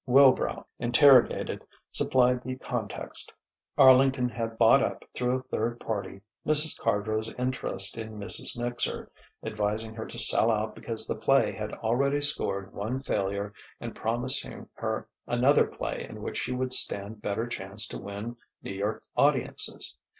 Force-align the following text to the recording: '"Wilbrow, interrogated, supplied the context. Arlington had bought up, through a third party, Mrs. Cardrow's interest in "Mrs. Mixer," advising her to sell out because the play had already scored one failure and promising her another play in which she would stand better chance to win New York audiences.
'"Wilbrow, 0.09 0.65
interrogated, 0.79 1.63
supplied 1.91 2.41
the 2.43 2.55
context. 2.55 3.31
Arlington 3.77 4.29
had 4.29 4.57
bought 4.57 4.81
up, 4.81 5.05
through 5.13 5.37
a 5.37 5.43
third 5.43 5.79
party, 5.79 6.21
Mrs. 6.43 6.79
Cardrow's 6.79 7.31
interest 7.37 7.99
in 7.99 8.17
"Mrs. 8.17 8.57
Mixer," 8.57 9.11
advising 9.43 9.93
her 9.93 10.07
to 10.07 10.17
sell 10.17 10.49
out 10.49 10.73
because 10.73 11.05
the 11.05 11.13
play 11.13 11.51
had 11.51 11.71
already 11.73 12.19
scored 12.19 12.73
one 12.73 12.99
failure 12.99 13.53
and 13.79 13.93
promising 13.95 14.67
her 14.73 15.07
another 15.27 15.67
play 15.67 16.07
in 16.09 16.23
which 16.23 16.37
she 16.39 16.51
would 16.51 16.73
stand 16.73 17.21
better 17.21 17.45
chance 17.45 17.85
to 17.89 17.99
win 17.99 18.37
New 18.63 18.73
York 18.73 19.03
audiences. 19.15 19.99